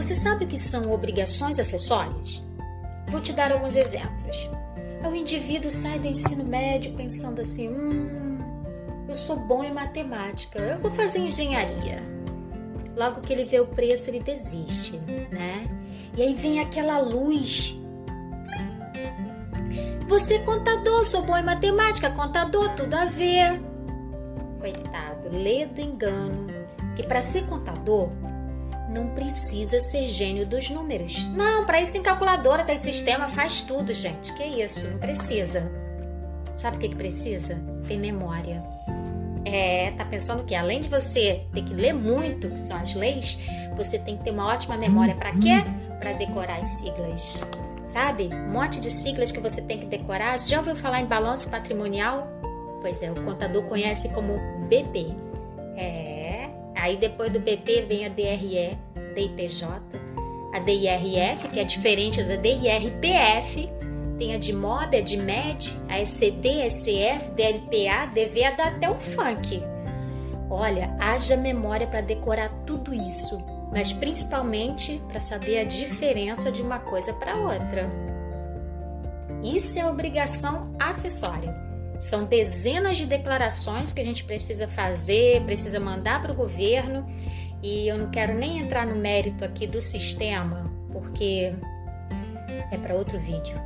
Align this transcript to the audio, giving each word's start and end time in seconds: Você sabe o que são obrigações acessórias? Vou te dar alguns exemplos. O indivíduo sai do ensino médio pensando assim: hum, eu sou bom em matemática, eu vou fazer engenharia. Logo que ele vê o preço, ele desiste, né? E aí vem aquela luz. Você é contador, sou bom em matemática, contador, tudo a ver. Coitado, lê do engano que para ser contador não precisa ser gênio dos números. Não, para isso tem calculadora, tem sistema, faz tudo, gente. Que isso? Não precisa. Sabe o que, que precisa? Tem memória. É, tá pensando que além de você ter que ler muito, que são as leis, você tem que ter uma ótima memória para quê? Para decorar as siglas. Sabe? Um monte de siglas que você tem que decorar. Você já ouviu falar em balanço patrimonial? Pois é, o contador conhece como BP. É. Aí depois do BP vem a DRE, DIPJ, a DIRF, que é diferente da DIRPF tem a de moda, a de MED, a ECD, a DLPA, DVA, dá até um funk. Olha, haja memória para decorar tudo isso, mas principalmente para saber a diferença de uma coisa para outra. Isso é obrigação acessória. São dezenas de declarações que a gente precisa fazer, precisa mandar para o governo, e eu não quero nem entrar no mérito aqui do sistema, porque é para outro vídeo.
Você 0.00 0.14
sabe 0.14 0.46
o 0.46 0.48
que 0.48 0.58
são 0.58 0.90
obrigações 0.90 1.58
acessórias? 1.58 2.42
Vou 3.08 3.20
te 3.20 3.34
dar 3.34 3.52
alguns 3.52 3.76
exemplos. 3.76 4.48
O 5.06 5.14
indivíduo 5.14 5.70
sai 5.70 5.98
do 5.98 6.06
ensino 6.06 6.42
médio 6.42 6.94
pensando 6.94 7.42
assim: 7.42 7.68
hum, 7.68 8.38
eu 9.06 9.14
sou 9.14 9.36
bom 9.36 9.62
em 9.62 9.70
matemática, 9.70 10.58
eu 10.58 10.78
vou 10.78 10.90
fazer 10.92 11.18
engenharia. 11.18 12.02
Logo 12.96 13.20
que 13.20 13.30
ele 13.30 13.44
vê 13.44 13.60
o 13.60 13.66
preço, 13.66 14.08
ele 14.08 14.20
desiste, 14.20 14.96
né? 15.30 15.68
E 16.16 16.22
aí 16.22 16.32
vem 16.32 16.60
aquela 16.60 16.98
luz. 16.98 17.78
Você 20.08 20.36
é 20.36 20.38
contador, 20.38 21.04
sou 21.04 21.22
bom 21.22 21.36
em 21.36 21.44
matemática, 21.44 22.10
contador, 22.12 22.74
tudo 22.74 22.94
a 22.94 23.04
ver. 23.04 23.60
Coitado, 24.60 25.28
lê 25.30 25.66
do 25.66 25.82
engano 25.82 26.46
que 26.96 27.02
para 27.02 27.20
ser 27.20 27.46
contador 27.46 28.08
não 28.90 29.08
precisa 29.08 29.80
ser 29.80 30.08
gênio 30.08 30.46
dos 30.46 30.68
números. 30.68 31.24
Não, 31.26 31.64
para 31.64 31.80
isso 31.80 31.92
tem 31.92 32.02
calculadora, 32.02 32.64
tem 32.64 32.76
sistema, 32.76 33.28
faz 33.28 33.60
tudo, 33.60 33.92
gente. 33.92 34.34
Que 34.34 34.44
isso? 34.44 34.88
Não 34.90 34.98
precisa. 34.98 35.70
Sabe 36.54 36.76
o 36.76 36.80
que, 36.80 36.88
que 36.88 36.96
precisa? 36.96 37.60
Tem 37.86 37.98
memória. 37.98 38.62
É, 39.44 39.92
tá 39.92 40.04
pensando 40.04 40.44
que 40.44 40.54
além 40.54 40.80
de 40.80 40.88
você 40.88 41.46
ter 41.54 41.62
que 41.62 41.72
ler 41.72 41.94
muito, 41.94 42.50
que 42.50 42.60
são 42.60 42.76
as 42.76 42.94
leis, 42.94 43.38
você 43.76 43.98
tem 43.98 44.16
que 44.18 44.24
ter 44.24 44.30
uma 44.30 44.48
ótima 44.48 44.76
memória 44.76 45.14
para 45.14 45.32
quê? 45.32 45.62
Para 46.00 46.12
decorar 46.12 46.58
as 46.58 46.66
siglas. 46.66 47.46
Sabe? 47.88 48.28
Um 48.32 48.52
monte 48.52 48.78
de 48.80 48.90
siglas 48.90 49.32
que 49.32 49.40
você 49.40 49.62
tem 49.62 49.78
que 49.78 49.86
decorar. 49.86 50.38
Você 50.38 50.50
já 50.50 50.58
ouviu 50.58 50.76
falar 50.76 51.00
em 51.00 51.06
balanço 51.06 51.48
patrimonial? 51.48 52.28
Pois 52.80 53.02
é, 53.02 53.10
o 53.10 53.14
contador 53.22 53.62
conhece 53.64 54.08
como 54.10 54.34
BP. 54.68 55.14
É. 55.76 56.19
Aí 56.80 56.96
depois 56.96 57.30
do 57.30 57.38
BP 57.38 57.82
vem 57.82 58.06
a 58.06 58.08
DRE, 58.08 58.76
DIPJ, 59.14 59.66
a 60.52 60.58
DIRF, 60.58 61.48
que 61.48 61.60
é 61.60 61.64
diferente 61.64 62.22
da 62.22 62.36
DIRPF 62.36 63.80
tem 64.20 64.34
a 64.34 64.38
de 64.38 64.52
moda, 64.52 64.98
a 64.98 65.00
de 65.00 65.16
MED, 65.16 65.74
a 65.88 65.98
ECD, 65.98 66.60
a 66.60 67.18
DLPA, 67.30 68.06
DVA, 68.12 68.54
dá 68.54 68.66
até 68.66 68.90
um 68.90 69.00
funk. 69.00 69.62
Olha, 70.50 70.94
haja 71.00 71.38
memória 71.38 71.86
para 71.86 72.02
decorar 72.02 72.50
tudo 72.66 72.92
isso, 72.92 73.42
mas 73.72 73.94
principalmente 73.94 75.00
para 75.08 75.18
saber 75.18 75.60
a 75.60 75.64
diferença 75.64 76.52
de 76.52 76.60
uma 76.60 76.80
coisa 76.80 77.14
para 77.14 77.34
outra. 77.34 77.88
Isso 79.42 79.78
é 79.78 79.86
obrigação 79.86 80.70
acessória. 80.78 81.69
São 82.00 82.24
dezenas 82.24 82.96
de 82.96 83.04
declarações 83.04 83.92
que 83.92 84.00
a 84.00 84.04
gente 84.04 84.24
precisa 84.24 84.66
fazer, 84.66 85.42
precisa 85.44 85.78
mandar 85.78 86.22
para 86.22 86.32
o 86.32 86.34
governo, 86.34 87.06
e 87.62 87.86
eu 87.86 87.98
não 87.98 88.10
quero 88.10 88.32
nem 88.34 88.58
entrar 88.58 88.86
no 88.86 88.96
mérito 88.96 89.44
aqui 89.44 89.66
do 89.66 89.82
sistema, 89.82 90.64
porque 90.90 91.52
é 92.72 92.78
para 92.78 92.94
outro 92.94 93.20
vídeo. 93.20 93.60